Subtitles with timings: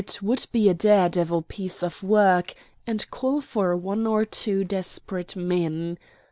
[0.03, 2.55] It would be a dare devil piece of work,
[2.87, 5.99] and call for one or two desperate men.